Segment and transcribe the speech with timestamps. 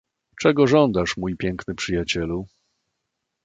[0.39, 2.45] "Czego żądasz, mój piękny przyjacielu?"